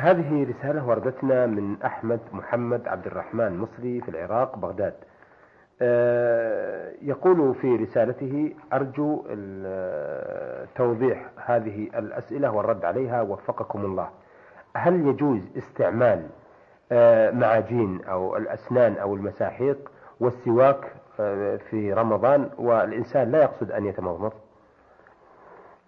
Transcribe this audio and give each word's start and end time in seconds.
هذه 0.00 0.46
رسالة 0.50 0.86
وردتنا 0.86 1.46
من 1.46 1.82
أحمد 1.82 2.20
محمد 2.32 2.88
عبد 2.88 3.06
الرحمن 3.06 3.58
مصري 3.58 4.00
في 4.00 4.08
العراق 4.08 4.56
بغداد. 4.56 4.94
آه، 5.82 6.92
يقول 7.02 7.54
في 7.54 7.76
رسالته 7.76 8.54
أرجو 8.72 9.24
توضيح 10.74 11.26
هذه 11.46 11.88
الأسئلة 11.98 12.50
والرد 12.50 12.84
عليها 12.84 13.22
وفقكم 13.22 13.84
الله. 13.84 14.08
هل 14.76 15.06
يجوز 15.06 15.40
استعمال 15.58 16.26
آه، 16.92 17.30
معاجين 17.30 18.04
أو 18.04 18.36
الأسنان 18.36 18.96
أو 18.96 19.14
المساحيق 19.14 19.90
والسواك 20.20 20.92
آه، 21.20 21.56
في 21.56 21.92
رمضان؟ 21.92 22.50
والإنسان 22.58 23.30
لا 23.30 23.42
يقصد 23.42 23.70
أن 23.70 23.86
يتمضمض. 23.86 24.32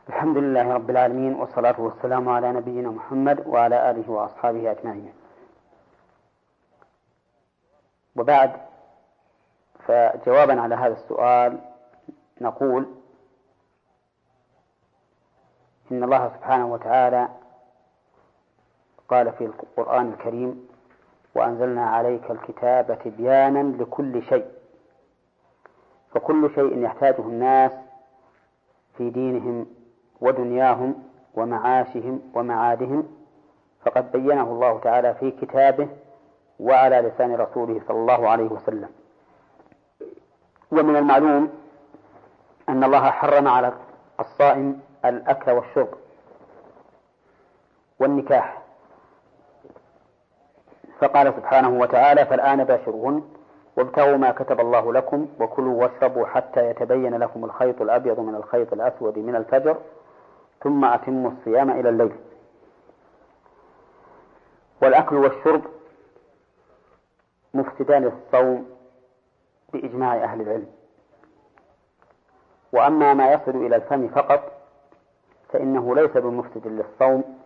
الحمد 0.09 0.37
لله 0.39 0.75
رب 0.75 0.91
العالمين 0.91 1.35
والصلاة 1.35 1.81
والسلام 1.81 2.29
على 2.29 2.53
نبينا 2.53 2.91
محمد 2.91 3.47
وعلى 3.47 3.91
آله 3.91 4.11
وأصحابه 4.11 4.71
أجمعين. 4.71 5.13
وبعد 8.17 8.53
فجوابا 9.87 10.61
على 10.61 10.75
هذا 10.75 10.93
السؤال 10.95 11.59
نقول 12.41 12.87
إن 15.93 16.05
الله 16.05 16.29
سبحانه 16.29 16.67
وتعالى 16.73 17.29
قال 19.09 19.33
في 19.33 19.45
القرآن 19.45 20.13
الكريم 20.13 20.69
وأنزلنا 21.35 21.87
عليك 21.91 22.31
الكتاب 22.31 22.99
تبيانا 23.05 23.83
لكل 23.83 24.23
شيء 24.23 24.47
فكل 26.15 26.51
شيء 26.55 26.79
يحتاجه 26.79 27.21
الناس 27.21 27.73
في 28.99 29.11
دينهم 29.11 29.67
ودنياهم 30.23 30.95
ومعاشهم 31.35 32.21
ومعادهم 32.35 33.09
فقد 33.85 34.13
بينه 34.13 34.43
الله 34.43 34.79
تعالى 34.79 35.15
في 35.15 35.31
كتابه 35.31 35.89
وعلى 36.61 37.01
لسان 37.01 37.35
رسوله 37.35 37.81
صلى 37.89 37.97
الله 37.97 38.29
عليه 38.29 38.45
وسلم. 38.49 38.89
ومن 40.73 40.97
المعلوم 40.97 41.49
أن 42.69 42.85
الله 42.85 43.11
حرم 43.11 43.49
على 43.49 43.73
الصائم 44.21 44.81
الأكل 45.05 45.51
والشرب 45.51 45.89
والنكاح. 48.01 48.63
فقال 50.99 51.35
سبحانه 51.37 51.69
وتعالى 51.81 52.27
فالآن 52.27 52.65
باشرون 52.65 53.33
وابتغوا 53.77 54.17
ما 54.17 54.31
كتب 54.31 54.61
الله 54.61 54.93
لكم 54.93 55.29
وكلوا 55.41 55.83
واشربوا 55.83 56.27
حتى 56.27 56.71
يتبين 56.71 57.15
لكم 57.15 57.45
الخيط 57.45 57.83
الأبيض 57.83 58.21
من 58.21 58.35
الخيط 58.35 58.73
الأسود 58.73 59.19
من 59.19 59.37
الفجر 59.37 59.77
ثم 60.63 60.85
أتموا 60.85 61.31
الصيام 61.31 61.71
إلى 61.71 61.89
الليل. 61.89 62.13
والأكل 64.83 65.17
والشرب 65.17 65.63
مفسدان 67.55 68.03
للصوم 68.05 68.67
بإجماع 69.73 70.15
أهل 70.25 70.41
العلم. 70.41 70.67
وأما 72.73 73.15
ما 73.15 73.33
يصل 73.33 73.51
إلى 73.67 73.77
الفم 73.77 74.09
فقط 74.09 74.53
فإنه 75.49 75.95
ليس 75.95 76.11
بمفسد 76.11 76.67
للصوم 76.67 77.39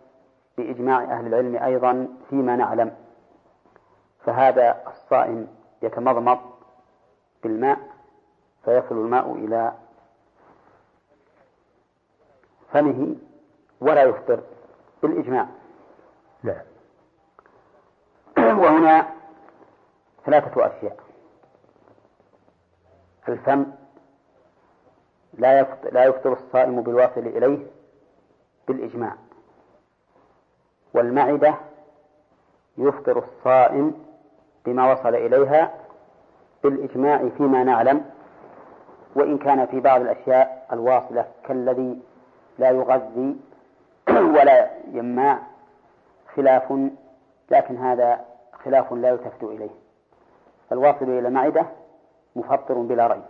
بإجماع 0.59 1.03
أهل 1.03 1.27
العلم 1.27 1.57
أيضا 1.57 2.09
فيما 2.31 2.57
نعلم. 2.57 2.95
فهذا 4.25 4.83
الصائم 4.87 5.49
يتمضمض 5.83 6.39
بالماء 7.43 7.79
فيصل 8.65 8.95
الماء 8.95 9.33
إلى 9.35 9.73
فمه 12.77 13.17
ولا 13.81 14.03
يفطر 14.03 14.41
بالإجماع. 15.03 15.47
نعم 16.43 16.65
وهنا 18.63 19.07
ثلاثة 20.27 20.67
أشياء. 20.67 20.97
الفم 23.29 23.67
لا 25.35 25.61
يفطر, 25.61 25.93
لا 25.93 26.05
يفطر 26.05 26.33
الصائم 26.33 26.83
بالواصل 26.83 27.21
إليه 27.21 27.67
بالإجماع. 28.69 29.15
والمعدة 30.95 31.55
يفطر 32.79 33.19
الصائم 33.19 34.05
بما 34.67 34.93
وصل 34.93 35.15
إليها 35.15 35.75
بالإجماع 36.63 37.29
فيما 37.37 37.65
نعلم. 37.65 38.11
وإن 39.15 39.39
كان 39.39 39.67
في 39.67 39.81
بعض 39.81 40.01
الأشياء 40.01 40.67
الواصلة 40.73 41.27
كالذي 41.45 42.03
لا 42.59 42.71
يغذي 42.71 43.37
ولا 44.09 44.71
يماع 44.93 45.39
خلاف 46.35 46.73
لكن 47.51 47.77
هذا 47.77 48.25
خلاف 48.65 48.93
لا 48.93 49.09
يلتفت 49.09 49.43
إليه. 49.43 49.71
فالواصل 50.71 51.05
إلى 51.05 51.29
المعدة 51.29 51.67
مفطر 52.37 52.75
بلا 52.75 53.07
ريب. 53.07 53.23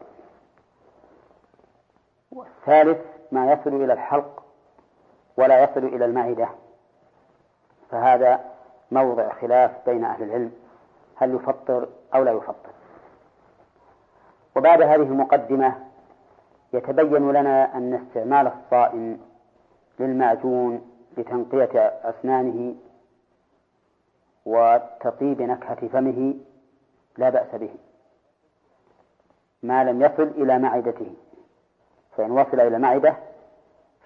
والثالث 2.32 2.98
ما 3.32 3.52
يصل 3.52 3.74
إلى 3.82 3.92
الحلق 3.92 4.42
ولا 5.36 5.64
يصل 5.64 5.84
إلى 5.84 6.04
المعدة. 6.04 6.48
فهذا 7.90 8.40
موضع 8.90 9.32
خلاف 9.32 9.70
بين 9.86 10.04
أهل 10.04 10.22
العلم 10.22 10.52
هل 11.16 11.34
يفطر 11.34 11.88
أو 12.14 12.22
لا 12.22 12.32
يفطر. 12.32 12.70
وبعد 14.56 14.82
هذه 14.82 14.94
المقدمة 14.94 15.85
يتبين 16.72 17.32
لنا 17.32 17.76
أن 17.76 17.94
استعمال 17.94 18.46
الصائم 18.46 19.20
للمعجون 20.00 20.90
لتنقية 21.16 21.80
أسنانه 22.04 22.74
وتطيب 24.46 25.42
نكهة 25.42 25.88
فمه 25.88 26.34
لا 27.18 27.30
بأس 27.30 27.54
به 27.54 27.70
ما 29.62 29.84
لم 29.84 30.02
يصل 30.02 30.22
إلى 30.22 30.58
معدته. 30.58 31.14
فإن 32.16 32.30
وصل 32.30 32.60
إلى 32.60 32.78
معدة 32.78 33.16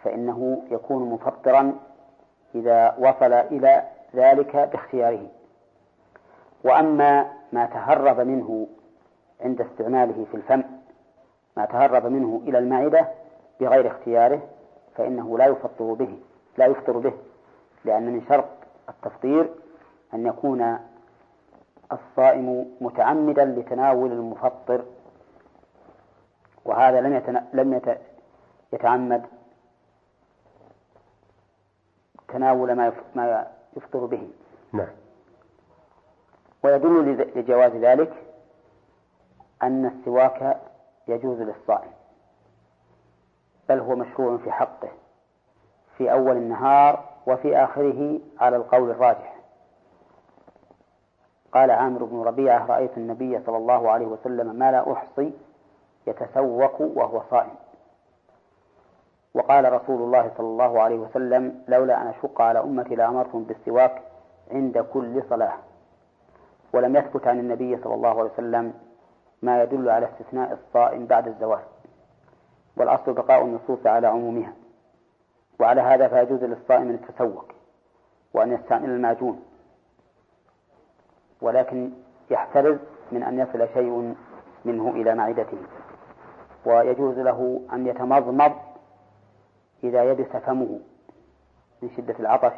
فإنه 0.03 0.62
يكون 0.71 1.10
مفطرا 1.10 1.78
إذا 2.54 2.97
وصل 2.98 3.32
إلى 3.32 3.88
ذلك 4.15 4.56
باختياره. 4.56 5.27
وأما 6.65 7.32
ما 7.53 7.66
تهرب 7.66 8.21
منه 8.21 8.66
عند 9.41 9.60
استعماله 9.60 10.27
في 10.31 10.37
الفم 10.37 10.62
ما 11.56 11.65
تهرب 11.65 12.06
منه 12.06 12.43
إلى 12.47 12.59
المعدة 12.59 13.09
بغير 13.61 13.87
اختياره 13.87 14.43
فإنه 14.97 15.38
لا 15.38 15.47
يفطر 15.47 15.93
به 15.94 16.19
لا 16.59 16.66
يفطر 16.66 16.99
به 16.99 17.12
لأن 17.84 18.12
من 18.12 18.25
شرط 18.28 18.49
التفطير 18.88 19.49
أن 20.15 20.27
يكون 20.27 20.78
الصائم 21.93 22.77
متعمدا 22.81 23.44
لتناول 23.44 24.12
المفطر 24.12 24.84
وهذا 26.65 27.00
لم. 27.00 27.43
لم 27.53 27.75
يت... 27.75 27.99
يتعمد 28.72 29.27
تناول 32.28 32.72
ما 32.72 32.87
يف... 32.87 32.94
ما 33.15 33.47
يفطر 33.77 34.06
به 34.06 34.28
نعم 34.72 34.89
ويدل 36.62 37.27
لجواز 37.37 37.72
ذلك 37.72 38.12
أن 39.62 39.87
السواك 39.87 40.60
يجوز 41.10 41.41
للصائم 41.41 41.91
بل 43.69 43.78
هو 43.78 43.97
مشروع 43.97 44.37
في 44.37 44.53
حقه 44.53 44.88
في 45.98 46.12
أول 46.12 46.37
النهار 46.37 47.04
وفي 47.26 47.56
آخره 47.56 48.21
على 48.41 48.56
القول 48.56 48.91
الراجح. 48.91 49.37
قال 51.53 51.71
عامر 51.71 52.04
بن 52.04 52.22
ربيعة 52.22 52.66
رأيت 52.66 52.97
النبي 52.98 53.41
صلى 53.47 53.56
الله 53.56 53.91
عليه 53.91 54.06
وسلم 54.06 54.56
ما 54.56 54.72
لا 54.72 54.93
أحصي 54.93 55.32
يتسوق 56.06 56.81
وهو 56.81 57.22
صائم. 57.31 57.54
وقال 59.34 59.72
رسول 59.72 60.03
الله 60.03 60.31
صلى 60.37 60.47
الله 60.47 60.82
عليه 60.82 60.98
وسلم 60.98 61.62
لولا 61.69 62.03
أن 62.03 62.06
أشق 62.06 62.41
على 62.41 62.60
أمتي 62.60 62.94
لأمرتهم 62.94 63.44
بالسواك 63.44 64.03
عند 64.50 64.78
كل 64.78 65.22
صلاة. 65.30 65.54
ولم 66.72 66.97
يثبت 66.97 67.27
عن 67.27 67.39
النبي 67.39 67.77
صلى 67.77 67.95
الله 67.95 68.10
عليه 68.21 68.30
وسلم 68.30 68.74
ما 69.42 69.63
يدل 69.63 69.91
على 69.91 70.07
استثناء 70.07 70.53
الصائم 70.53 71.07
بعد 71.07 71.28
الزواج 71.28 71.65
والأصل 72.77 73.13
بقاء 73.13 73.45
النصوص 73.45 73.87
على 73.87 74.07
عمومها. 74.07 74.53
وعلى 75.60 75.81
هذا 75.81 76.09
فيجوز 76.09 76.45
للصائم 76.45 76.89
أن 76.89 76.95
يتسوق 76.95 77.45
وأن 78.34 78.53
يستعمل 78.53 78.91
المعجون 78.91 79.42
ولكن 81.42 81.91
يحترز 82.31 82.78
من 83.13 83.22
أن 83.22 83.39
يصل 83.39 83.69
شيء 83.75 84.15
منه 84.65 84.91
إلى 84.91 85.15
معدته. 85.15 85.59
ويجوز 86.66 87.19
له 87.19 87.60
أن 87.72 87.86
يتمضمض 87.86 88.53
إذا 89.84 90.04
يبس 90.04 90.27
فمه 90.27 90.81
من 91.83 91.91
شدة 91.97 92.15
العطش. 92.21 92.53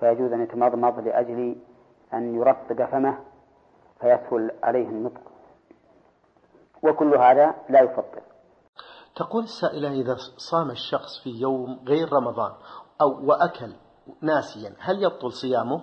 فيجوز 0.00 0.32
أن 0.32 0.42
يتمضمض 0.42 0.98
لأجل 0.98 1.56
أن 2.14 2.34
يرطب 2.34 2.84
فمه 2.84 3.18
فيسهل 4.00 4.50
عليه 4.62 4.88
النطق. 4.88 5.33
وكل 6.84 7.16
هذا 7.16 7.54
لا 7.68 7.80
يفطر 7.80 8.22
تقول 9.16 9.42
السائلة 9.42 9.90
إذا 9.90 10.16
صام 10.50 10.70
الشخص 10.70 11.22
في 11.24 11.30
يوم 11.30 11.84
غير 11.88 12.12
رمضان 12.12 12.52
أو 13.00 13.26
وأكل 13.26 13.74
ناسيا 14.20 14.74
هل 14.78 15.02
يبطل 15.02 15.32
صيامه؟ 15.32 15.82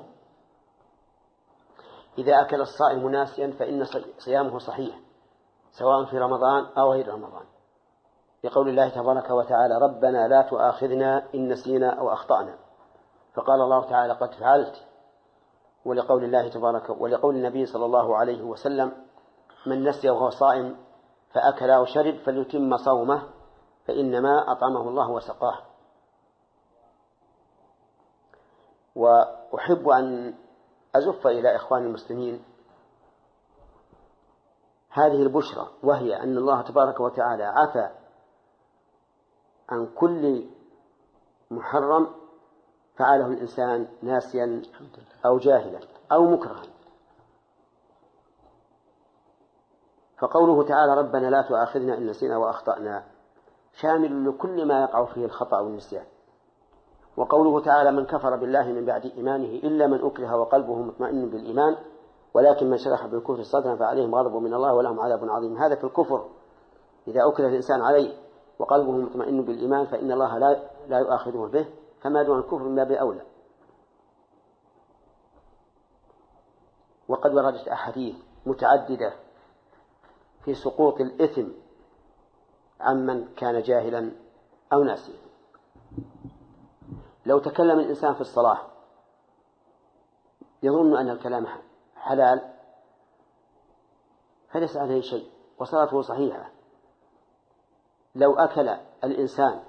إذا 2.18 2.42
أكل 2.42 2.62
الصائم 2.62 3.09
ناسيا 3.09 3.51
فإن 3.59 3.83
صيامه 4.18 4.57
صحيح 4.57 5.00
سواء 5.71 6.06
في 6.06 6.18
رمضان 6.18 6.65
أو 6.77 6.92
غير 6.92 7.07
رمضان. 7.07 7.45
لقول 8.44 8.69
الله 8.69 8.89
تبارك 8.89 9.30
وتعالى 9.30 9.77
ربنا 9.77 10.27
لا 10.27 10.42
تؤاخذنا 10.42 11.27
إن 11.36 11.47
نسينا 11.47 12.00
أو 12.00 12.13
أخطأنا 12.13 12.57
فقال 13.33 13.62
الله 13.62 13.89
تعالى 13.89 14.13
قد 14.13 14.33
فعلت 14.33 14.75
ولقول 15.86 16.24
الله 16.24 16.50
تبارك 16.50 17.01
ولقول 17.01 17.36
النبي 17.36 17.65
صلى 17.65 17.86
الله 17.86 18.18
عليه 18.18 18.42
وسلم 18.42 18.92
من 19.65 19.83
نسي 19.83 20.09
وهو 20.09 20.30
صائم 20.30 20.77
فأكل 21.33 21.69
أو 21.69 21.86
شرب 21.86 22.16
فليتم 22.25 22.78
صومه 22.78 23.24
فإنما 23.88 24.51
أطعمه 24.51 24.89
الله 24.89 25.10
وسقاه. 25.10 25.57
وأحب 28.95 29.89
أن 29.89 30.33
أزف 30.95 31.28
إلى 31.28 31.56
إخواني 31.56 31.86
المسلمين 31.86 32.44
هذه 34.89 35.24
البشرى 35.24 35.68
وهي 35.83 36.24
أن 36.24 36.38
الله 36.38 36.62
تبارك 36.62 37.00
وتعالى 37.00 37.44
عفى 37.44 37.89
عن 39.69 39.88
كل 39.95 40.50
محرم 41.51 42.07
فعله 42.95 43.28
الإنسان 43.28 43.88
ناسيا 44.01 44.62
أو 45.25 45.38
جاهلا 45.38 45.80
أو 46.12 46.25
مكرها. 46.25 46.70
فقوله 50.21 50.63
تعالى 50.63 50.94
ربنا 50.94 51.29
لا 51.29 51.41
تؤاخذنا 51.41 51.97
إن 51.97 52.07
نسينا 52.07 52.38
وأخطأنا. 52.38 53.03
شامل 53.73 54.29
لكل 54.29 54.68
ما 54.68 54.81
يقع 54.81 55.06
فيه 55.06 55.25
الخطأ 55.25 55.59
والنسيان. 55.59 56.06
وقوله 57.18 57.62
تعالى 57.65 57.91
من 57.91 58.06
كفر 58.06 58.35
بالله 58.35 58.63
من 58.63 58.85
بعد 58.85 59.06
إيمانه 59.06 59.45
إلا 59.45 59.88
من 59.88 60.06
أكره 60.06 60.38
وقلبه 60.38 60.75
مطمئن 60.75 61.29
بالإيمان 61.29 61.75
ولكن 62.33 62.69
من 62.69 62.77
شرح 62.77 63.06
بالكفر 63.06 63.44
صدرا 63.44 63.75
فعليهم 63.75 64.15
غضب 64.15 64.35
من 64.35 64.53
الله 64.53 64.73
ولهم 64.73 65.00
عذاب 65.00 65.29
عظيم. 65.29 65.57
هذا 65.57 65.75
في 65.75 65.83
الكفر. 65.83 66.25
إذا 67.07 67.27
أكره 67.27 67.47
الإنسان 67.47 67.81
عليه 67.81 68.18
وقلبه 68.59 68.91
مطمئن 68.91 69.45
بالإيمان 69.45 69.85
فإن 69.85 70.12
الله 70.12 70.38
لا 70.38 70.59
لا 70.88 71.00
يؤاخذه 71.00 71.50
به 71.53 71.65
فما 72.01 72.23
دون 72.23 72.39
الكفر 72.39 72.63
من 72.63 72.75
باب 72.75 72.91
أولى. 72.91 73.21
وقد 77.07 77.33
وردت 77.33 77.68
أحاديث 77.68 78.15
متعددة 78.45 79.13
في 80.45 80.53
سقوط 80.53 81.01
الإثم 81.01 81.47
عمن 82.79 83.33
كان 83.35 83.61
جاهلا 83.61 84.11
أو 84.73 84.83
ناسيا. 84.83 85.21
لو 87.25 87.39
تكلم 87.39 87.79
الإنسان 87.79 88.13
في 88.13 88.21
الصلاة 88.21 88.71
يظن 90.63 90.97
أن 90.97 91.09
الكلام 91.09 91.47
حلال 91.95 92.53
فليس 94.49 94.77
عليه 94.77 95.01
شيء 95.01 95.31
وصلاته 95.59 96.01
صحيحة. 96.01 96.51
لو 98.15 98.35
أكل 98.35 98.69
الإنسان 99.03 99.63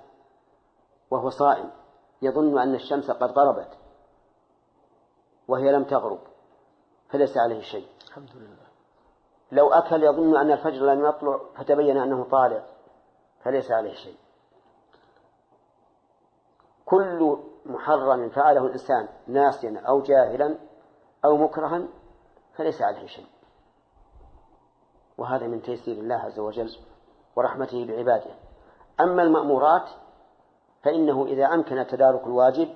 وهو 1.11 1.31
صائم 1.31 1.71
يظن 2.23 2.59
أن 2.59 2.75
الشمس 2.75 3.11
قد 3.11 3.31
غربت 3.31 3.79
وهي 5.49 5.73
لم 5.73 5.85
تغرب 5.85 6.21
فليس 7.09 7.37
عليه 7.37 7.61
شيء. 7.61 7.89
الحمد 8.09 8.31
لله. 8.37 8.72
لو 9.53 9.73
أكل 9.73 10.03
يظن 10.03 10.37
أن 10.37 10.51
الفجر 10.51 10.87
لم 10.87 11.05
يطلع 11.05 11.41
فتبين 11.57 11.97
أنه 11.97 12.25
طالع 12.25 12.65
فليس 13.43 13.71
عليه 13.73 13.95
شيء. 13.95 14.17
كل 16.85 17.39
محرم 17.67 18.29
فعله 18.29 18.67
الإنسان 18.67 19.09
ناسيا 19.27 19.81
أو 19.89 20.01
جاهلا 20.01 20.59
أو 21.25 21.37
مكرها 21.37 21.83
فليس 22.55 22.83
عليه 22.83 23.07
شيء. 23.07 23.27
وهذا 25.19 25.47
من 25.47 25.63
تيسير 25.63 25.97
الله 25.99 26.17
عز 26.17 26.39
وجل 26.39 26.71
ورحمته 27.37 27.87
بعباده. 27.87 28.31
أما 29.01 29.23
المأمورات 29.23 29.89
فإنه 30.83 31.27
إذا 31.27 31.47
أمكن 31.47 31.87
تدارك 31.87 32.27
الواجب 32.27 32.69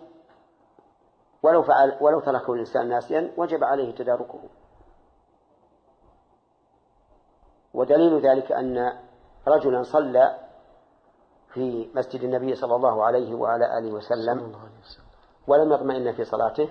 ولو 1.42 1.62
فعل 1.62 1.96
ولو 2.00 2.20
تركه 2.20 2.52
الإنسان 2.52 2.88
ناسيا 2.88 3.32
وجب 3.36 3.64
عليه 3.64 3.94
تداركه. 3.94 4.40
ودليل 7.76 8.20
ذلك 8.20 8.52
أن 8.52 8.92
رجلا 9.48 9.82
صلى 9.82 10.38
في 11.52 11.90
مسجد 11.94 12.22
النبي 12.22 12.54
صلى 12.54 12.76
الله 12.76 13.04
عليه 13.04 13.34
وعلى 13.34 13.78
آله 13.78 13.92
وسلم 13.92 14.56
ولم 15.46 15.72
يطمئن 15.72 16.12
في 16.12 16.24
صلاته 16.24 16.68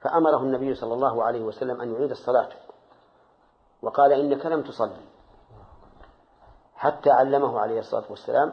فأمره 0.00 0.36
النبي 0.36 0.74
صلى 0.74 0.94
الله 0.94 1.24
عليه 1.24 1.40
وسلم 1.40 1.80
أن 1.80 1.94
يعيد 1.94 2.10
الصلاة 2.10 2.48
وقال 3.82 4.12
إنك 4.12 4.46
لم 4.46 4.62
تصلي. 4.62 5.06
حتى 6.74 7.10
علمه 7.10 7.60
عليه 7.60 7.78
الصلاة 7.78 8.04
والسلام 8.10 8.52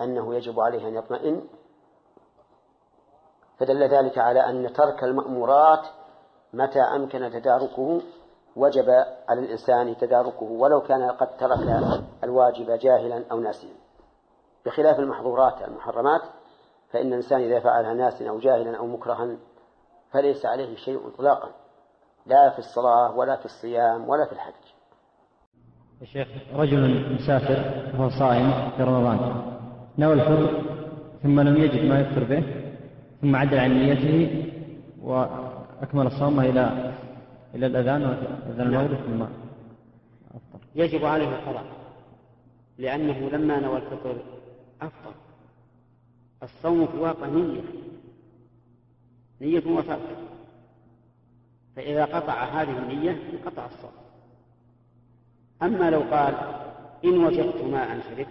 أنه 0.00 0.34
يجب 0.34 0.60
عليه 0.60 0.88
أن 0.88 0.94
يطمئن 0.94 1.48
فدل 3.58 3.82
ذلك 3.82 4.18
على 4.18 4.40
أن 4.40 4.72
ترك 4.72 5.04
المأمورات 5.04 5.86
متى 6.52 6.80
أمكن 6.80 7.30
تداركه 7.30 8.00
وجب 8.56 8.88
على 9.28 9.40
الإنسان 9.40 9.96
تداركه 9.96 10.42
ولو 10.42 10.80
كان 10.80 11.10
قد 11.10 11.36
ترك 11.36 11.58
الواجب 12.24 12.70
جاهلا 12.70 13.24
أو 13.32 13.40
ناسيا. 13.40 13.74
بخلاف 14.66 14.98
المحظورات 14.98 15.68
المحرمات 15.68 16.20
فإن 16.90 17.06
الإنسان 17.06 17.40
إذا 17.40 17.60
فعلها 17.60 17.94
ناسيا 17.94 18.30
أو 18.30 18.38
جاهلا 18.38 18.78
أو 18.78 18.86
مكرها 18.86 19.36
فليس 20.10 20.46
عليه 20.46 20.76
شيء 20.76 21.08
إطلاقا 21.08 21.50
لا 22.26 22.50
في 22.50 22.58
الصلاة 22.58 23.16
ولا 23.16 23.36
في 23.36 23.44
الصيام 23.44 24.08
ولا 24.08 24.26
في 24.26 24.32
الحج. 24.32 24.52
يا 26.00 26.06
شيخ 26.06 26.28
رجل 26.54 27.14
مسافر 27.14 27.90
وهو 27.94 28.08
صائم 28.08 28.70
في 28.76 28.82
رمضان 28.82 29.42
نوى 29.98 30.12
الفطر 30.12 30.62
ثم 31.22 31.40
لم 31.40 31.56
يجد 31.56 31.84
ما 31.84 32.00
يفطر 32.00 32.24
به 32.24 32.44
ثم 33.20 33.36
عدل 33.36 33.58
عن 33.58 33.70
نيته 33.70 34.44
وأكمل 35.02 36.06
الصوم 36.06 36.40
إلى 36.40 36.92
إلى 37.54 37.66
الأذان 37.66 38.02
وأذان 38.02 38.66
المغرب 38.66 38.94
ثم 38.94 39.22
أفطر. 39.22 40.66
يجب 40.74 41.04
عليه 41.04 41.28
القضاء 41.28 41.64
لأنه 42.78 43.30
لما 43.30 43.60
نوى 43.60 43.76
الفطر 43.76 44.16
أفطر. 44.82 45.14
الصوم 46.42 46.86
في 46.86 46.94
الواقع 46.94 47.26
نية 47.26 47.62
نية 49.40 49.66
وترك 49.66 50.16
فإذا 51.76 52.04
قطع 52.04 52.44
هذه 52.44 52.78
النية 52.78 53.22
انقطع 53.32 53.66
الصوم. 53.66 53.92
أما 55.62 55.90
لو 55.90 56.00
قال 56.00 56.34
إن 57.04 57.24
وجدت 57.24 57.64
ماء 57.64 58.00
شربت 58.00 58.28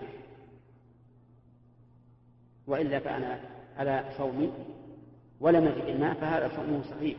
وإلا 2.68 3.00
فأنا 3.00 3.40
على 3.78 4.06
صومي 4.18 4.52
ولم 5.40 5.66
يجد 5.66 5.86
الماء 5.88 6.14
فهذا 6.14 6.52
صومه 6.56 6.82
صحيح. 6.82 7.18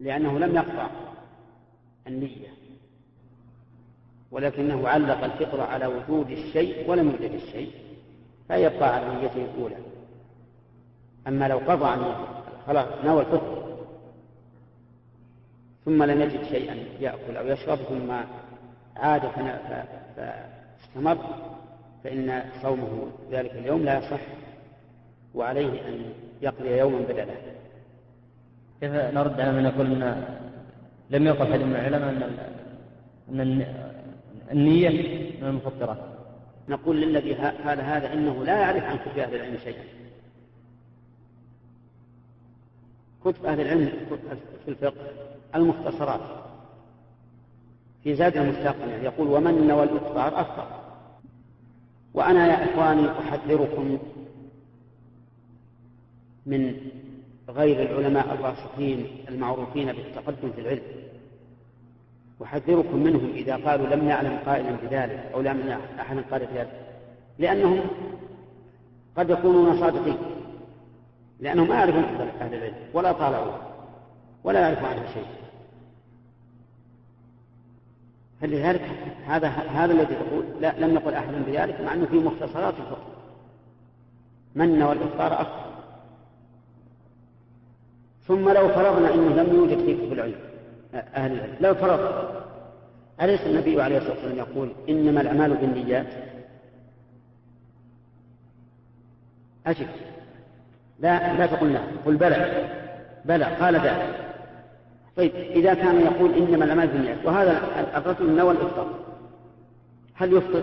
لأنه 0.00 0.38
لم 0.38 0.54
يقطع 0.56 0.90
النية 2.06 2.48
ولكنه 4.30 4.88
علق 4.88 5.24
الفطر 5.24 5.60
على 5.60 5.86
وجود 5.86 6.30
الشيء 6.30 6.90
ولم 6.90 7.10
يوجد 7.10 7.32
الشيء 7.32 7.72
فيبقى 8.48 8.94
على 8.94 9.14
نيته 9.14 9.44
الأولى. 9.44 9.76
أما 11.26 11.48
لو 11.48 11.58
قضى 11.58 11.84
عن 11.84 12.14
خلاص 12.66 12.86
نوى 13.04 13.20
الفطر 13.20 13.76
ثم 15.84 16.02
لم 16.02 16.20
يجد 16.20 16.44
شيئا 16.44 16.74
يأكل 17.00 17.36
أو 17.36 17.46
يشرب 17.46 17.78
ثم 17.78 18.12
عاد 18.96 19.22
فاستمر 20.16 21.18
فإن 22.04 22.42
صومه 22.62 23.08
ذلك 23.30 23.52
اليوم 23.52 23.84
لا 23.84 23.98
يصح 23.98 24.20
وعليه 25.34 25.88
أن 25.88 26.12
يقضي 26.42 26.78
يوما 26.78 26.98
بدله. 26.98 27.36
كيف 28.80 28.92
نرد 28.92 29.40
على 29.40 29.52
من 29.52 29.64
يقول 29.64 30.02
أن 30.02 30.24
لم 31.10 31.26
يقل 31.26 31.50
أحد 31.50 31.60
من 31.60 31.72
العلماء 31.72 32.10
أن 32.10 32.22
أن 33.40 33.66
النية 34.52 34.88
من 35.42 35.48
المفطرات 35.48 35.98
نقول 36.68 37.00
للذي 37.00 37.34
قال 37.34 37.80
هذا 37.80 38.12
إنه 38.12 38.44
لا 38.44 38.60
يعرف 38.60 38.84
عن 38.84 38.98
كتب 38.98 39.18
أهل 39.18 39.34
العلم 39.34 39.58
شيئا. 39.58 39.84
كتب 43.24 43.46
أهل 43.46 43.60
العلم 43.60 43.92
في 44.64 44.70
الفقه 44.70 44.94
المختصرات. 45.54 46.20
في 48.04 48.14
زاد 48.14 48.36
المستقنع 48.36 48.96
يقول 48.96 49.28
ومن 49.28 49.66
نوى 49.66 49.82
الإفطار 49.82 50.40
أفطر 50.40 50.66
وأنا 52.14 52.46
يا 52.46 52.64
إخواني 52.64 53.10
أحذركم 53.10 53.98
من 56.46 56.74
غير 57.50 57.82
العلماء 57.82 58.34
الراسخين 58.34 59.06
المعروفين 59.28 59.92
بالتقدم 59.92 60.52
في 60.56 60.60
العلم. 60.60 60.82
أحذركم 62.42 62.96
منهم 62.96 63.30
إذا 63.34 63.56
قالوا 63.56 63.86
لم 63.86 64.08
يعلم 64.08 64.38
قائلا 64.46 64.70
بذلك 64.70 65.30
أو 65.34 65.40
لم 65.40 65.68
يعلم 65.68 65.98
أحد 66.00 66.16
قال 66.30 66.46
بذلك 66.46 66.70
لأنهم 67.38 67.80
قد 69.16 69.30
يكونون 69.30 69.80
صادقين 69.80 70.16
لأنهم 71.40 71.68
ما 71.68 71.74
يعرفون 71.74 72.04
أهل 72.40 72.54
العلم 72.54 72.74
ولا 72.94 73.12
طالعوا 73.12 73.52
ولا 74.44 74.60
يعرفوا 74.60 74.88
عنه 74.88 75.02
شيء. 75.14 75.26
فلذلك 78.40 78.90
هذا 79.26 79.48
هذا 79.48 79.92
الذي 79.92 80.14
يقول 80.14 80.44
لا 80.60 80.74
لم 80.78 80.94
يقل 80.94 81.14
أحد 81.14 81.34
بذلك 81.46 81.80
مع 81.80 81.94
أنه 81.94 82.06
في 82.06 82.16
مختصرات 82.16 82.74
الفقه. 82.74 83.06
من 84.54 84.82
والإفطار 84.82 85.40
أكثر. 85.40 85.69
ثم 88.28 88.48
لو 88.48 88.68
فرضنا 88.68 89.14
أنه 89.14 89.42
لم 89.42 89.54
يوجد 89.54 89.78
في 89.78 89.94
كتب 89.94 90.12
العلم 90.12 90.50
أهل 90.94 91.32
العلم 91.32 91.54
لو 91.60 91.74
فرض. 91.74 92.30
أليس 93.22 93.40
النبي 93.40 93.82
عليه 93.82 93.98
الصلاة 93.98 94.14
والسلام 94.14 94.38
يقول 94.38 94.72
إنما 94.88 95.20
الأعمال 95.20 95.54
بالنيات؟ 95.54 96.06
أجب 99.66 99.86
لا 101.00 101.38
لا 101.38 101.46
تقل 101.46 101.72
لا. 101.72 101.80
قل 102.06 102.16
بلى. 102.16 102.68
بلى. 103.24 103.44
قال 103.44 103.74
ذلك 103.74 104.30
طيب 105.16 105.34
إذا 105.34 105.74
كان 105.74 106.00
يقول 106.00 106.34
إنما 106.34 106.64
الأعمال 106.64 106.88
بالنيات 106.88 107.18
وهذا 107.24 107.60
الرجل 107.96 108.36
نوى 108.36 108.52
الإفطار 108.52 108.94
هل 110.14 110.32
يفطر؟ 110.32 110.62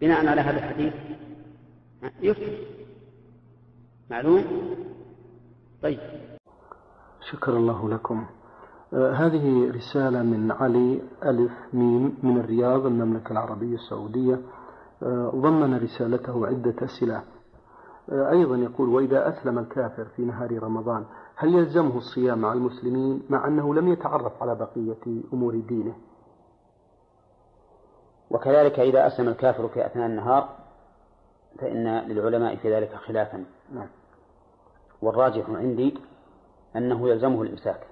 بناء 0.00 0.26
على 0.26 0.40
هذا 0.40 0.58
الحديث؟ 0.58 0.92
يفطر. 2.22 2.52
معلوم؟ 4.10 4.44
طيب. 5.84 6.00
شكر 7.30 7.56
الله 7.56 7.88
لكم. 7.88 8.26
آه 8.94 9.12
هذه 9.12 9.70
رسالة 9.70 10.22
من 10.22 10.52
علي 10.52 11.02
ألف 11.24 11.52
ميم 11.72 12.18
من 12.22 12.40
الرياض 12.40 12.86
المملكة 12.86 13.32
العربية 13.32 13.74
السعودية. 13.74 14.40
آه 15.02 15.30
ضمن 15.34 15.82
رسالته 15.82 16.46
عدة 16.46 16.74
أسئلة. 16.84 17.22
آه 18.12 18.30
أيضا 18.30 18.56
يقول 18.56 18.88
وإذا 18.88 19.28
أسلم 19.28 19.58
الكافر 19.58 20.04
في 20.04 20.22
نهار 20.22 20.62
رمضان 20.62 21.04
هل 21.36 21.54
يلزمه 21.54 21.96
الصيام 21.96 22.38
مع 22.38 22.52
المسلمين 22.52 23.22
مع 23.30 23.48
أنه 23.48 23.74
لم 23.74 23.88
يتعرف 23.88 24.42
على 24.42 24.54
بقية 24.54 25.22
أمور 25.32 25.54
دينه؟ 25.54 25.94
وكذلك 28.30 28.80
إذا 28.80 29.06
أسلم 29.06 29.28
الكافر 29.28 29.68
في 29.68 29.86
أثناء 29.86 30.06
النهار 30.06 30.48
فإن 31.58 31.98
للعلماء 32.08 32.56
في 32.56 32.74
ذلك 32.74 32.94
خلافا. 32.94 33.44
نعم. 33.74 33.88
والراجح 35.04 35.50
عندي 35.50 35.98
أنه 36.76 37.08
يلزمه 37.08 37.42
الإمساك 37.42 37.86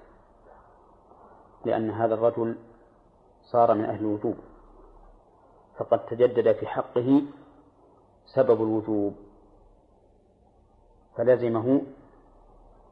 لأن 1.65 1.89
هذا 1.89 2.13
الرجل 2.13 2.55
صار 3.41 3.73
من 3.73 3.85
أهل 3.85 3.99
الوجوب 3.99 4.35
فقد 5.77 6.05
تجدد 6.05 6.51
في 6.51 6.67
حقه 6.67 7.21
سبب 8.25 8.61
الوجوب 8.61 9.15
فلزمه 11.15 11.81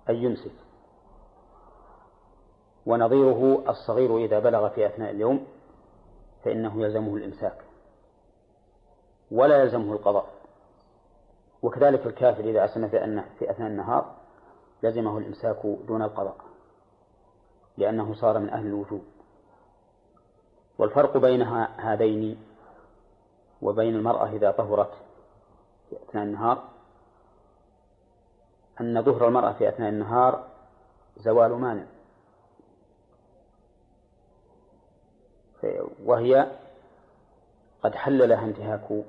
أن 0.09 0.15
يمسك. 0.15 0.51
ونظيره 2.85 3.63
الصغير 3.69 4.17
إذا 4.17 4.39
بلغ 4.39 4.69
في 4.69 4.85
أثناء 4.85 5.11
اليوم 5.11 5.47
فإنه 6.43 6.83
يلزمه 6.83 7.15
الإمساك 7.15 7.61
ولا 9.31 9.63
يلزمه 9.63 9.93
القضاء. 9.93 10.30
وكذلك 11.61 12.05
الكافر 12.05 12.43
إذا 12.43 12.65
أسلم 12.65 12.87
في 13.39 13.51
أثناء 13.51 13.69
النهار 13.69 14.15
لزمه 14.83 15.17
الإمساك 15.17 15.65
دون 15.87 16.01
القضاء 16.01 16.35
لأنه 17.77 18.13
صار 18.13 18.39
من 18.39 18.49
أهل 18.49 18.67
الوجوب. 18.67 19.03
والفرق 20.77 21.17
بين 21.17 21.41
هذين 21.77 22.43
وبين 23.61 23.95
المرأة 23.95 24.29
إذا 24.29 24.51
طهرت 24.51 24.91
في 25.89 25.95
أثناء 25.95 26.23
النهار 26.23 26.63
أن 28.81 29.03
ظهر 29.03 29.27
المرأة 29.27 29.53
في 29.53 29.69
أثناء 29.69 29.89
النهار 29.89 30.47
زوال 31.17 31.51
مانع. 31.51 31.83
وهي 36.05 36.51
قد 37.83 37.95
حل 37.95 38.29
لها 38.29 38.45
انتهاك 38.45 39.03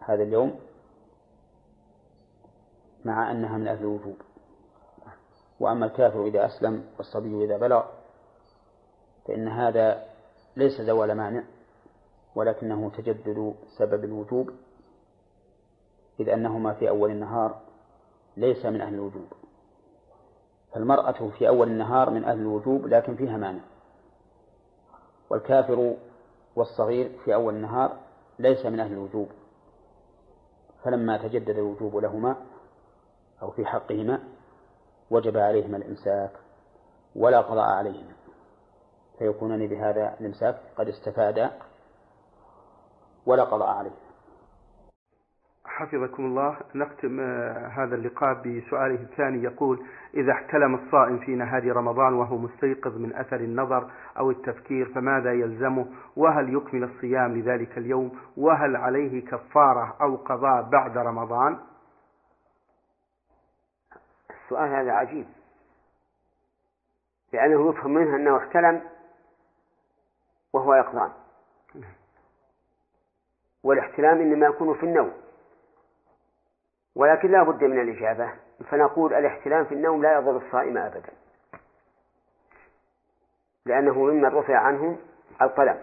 هذا 0.00 0.22
اليوم 0.22 0.60
مع 3.04 3.30
أنها 3.30 3.58
من 3.58 3.68
أهل 3.68 3.80
الوجوب. 3.80 4.16
وأما 5.60 5.86
الكافر 5.86 6.24
إذا 6.24 6.46
أسلم 6.46 6.84
والصبي 6.98 7.44
إذا 7.44 7.56
بلغ 7.56 7.84
فإن 9.26 9.48
هذا 9.48 10.04
ليس 10.56 10.80
زوال 10.80 11.12
مانع 11.12 11.42
ولكنه 12.34 12.90
تجدد 12.96 13.54
سبب 13.76 14.04
الوجوب 14.04 14.50
إذ 16.20 16.28
أنهما 16.28 16.72
في 16.72 16.88
أول 16.88 17.10
النهار 17.10 17.60
ليس 18.36 18.66
من 18.66 18.80
أهل 18.80 18.94
الوجوب. 18.94 19.26
فالمرأة 20.72 21.30
في 21.38 21.48
أول 21.48 21.68
النهار 21.68 22.10
من 22.10 22.24
أهل 22.24 22.38
الوجوب 22.38 22.86
لكن 22.86 23.16
فيها 23.16 23.36
مانع. 23.36 23.60
والكافر 25.30 25.96
والصغير 26.56 27.12
في 27.24 27.34
أول 27.34 27.54
النهار 27.54 27.96
ليس 28.38 28.66
من 28.66 28.80
أهل 28.80 28.92
الوجوب. 28.92 29.28
فلما 30.84 31.16
تجدد 31.16 31.58
الوجوب 31.58 31.96
لهما 31.96 32.36
أو 33.42 33.50
في 33.50 33.66
حقهما 33.66 34.20
وجب 35.10 35.36
عليهما 35.36 35.76
الإمساك 35.76 36.30
ولا 37.16 37.40
قضاء 37.40 37.76
عليهما. 37.78 38.12
فيكونان 39.18 39.66
بهذا 39.66 40.16
الإمساك 40.20 40.56
قد 40.76 40.88
استفادا 40.88 41.50
ولا 43.26 43.44
قضاء 43.44 43.68
عليهما. 43.68 44.08
حفظكم 45.64 46.24
الله. 46.26 46.56
نختم 46.74 47.20
هذا 47.70 47.94
اللقاء 47.94 48.34
بسؤاله 48.34 49.02
الثاني. 49.02 49.42
يقول 49.42 49.86
إذا 50.14 50.32
احتلم 50.32 50.74
الصائم 50.74 51.18
في 51.18 51.34
نهار 51.34 51.76
رمضان 51.76 52.14
وهو 52.14 52.36
مستيقظ 52.38 52.96
من 52.96 53.14
أثر 53.14 53.36
النظر 53.36 53.90
أو 54.18 54.30
التفكير 54.30 54.92
فماذا 54.94 55.32
يلزمه؟ 55.32 55.86
وهل 56.16 56.54
يكمل 56.54 56.84
الصيام 56.84 57.38
لذلك 57.38 57.78
اليوم؟ 57.78 58.18
وهل 58.36 58.76
عليه 58.76 59.24
كفارة 59.24 59.96
أو 60.00 60.16
قضاء 60.16 60.62
بعد 60.70 60.98
رمضان؟ 60.98 61.58
السؤال 64.48 64.68
هذا 64.68 64.92
عجيب. 64.92 65.26
لأنه 67.32 67.70
يفهم 67.70 67.94
منه 67.94 68.16
أنه 68.16 68.36
احتلم 68.36 68.82
وهو 70.52 70.74
يقظان. 70.74 71.12
والاحتلام 73.64 74.20
إنما 74.20 74.46
يكون 74.46 74.74
في 74.74 74.82
النوم. 74.82 75.12
ولكن 76.94 77.30
لا 77.30 77.42
بد 77.42 77.64
من 77.64 77.80
الإجابة. 77.80 78.32
فنقول 78.70 79.14
الاحتلام 79.14 79.64
في 79.64 79.74
النوم 79.74 80.02
لا 80.02 80.14
يضر 80.14 80.36
الصائم 80.36 80.78
أبدا. 80.78 81.12
لأنه 83.66 83.98
ممن 83.98 84.24
رفع 84.24 84.58
عنه 84.58 84.98
القلم. 85.42 85.82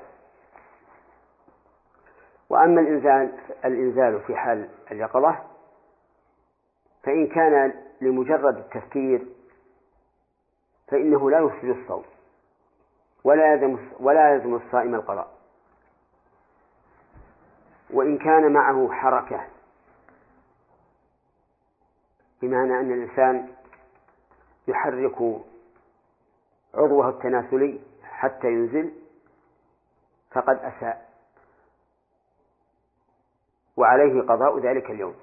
وأما 2.49 2.81
الإنزال 2.81 3.39
الإنزال 3.65 4.21
في 4.21 4.35
حال 4.35 4.69
اليقظة 4.91 5.54
فإن 7.05 7.27
كان 7.27 7.73
لمجرد 8.01 8.57
التفكير 8.57 9.25
فإنه 10.87 11.31
لا 11.31 11.39
يفسد 11.39 11.69
الصوم 11.69 12.03
ولا 13.23 13.53
يلزم 13.53 13.77
ولا 13.99 14.33
يلزم 14.33 14.55
الصائم 14.55 14.95
القضاء. 14.95 15.35
وإن 17.89 18.17
كان 18.17 18.53
معه 18.53 18.89
حركة 18.91 19.47
بمعنى 22.41 22.79
أن 22.79 22.91
الإنسان 22.91 23.49
يحرك 24.67 25.41
عضوه 26.73 27.09
التناسلي 27.09 27.79
حتى 28.03 28.47
ينزل 28.47 28.93
فقد 30.31 30.57
أساء 30.57 31.09
وعليه 33.77 34.21
قضاء 34.21 34.59
ذلك 34.59 34.91
اليوم. 34.91 35.15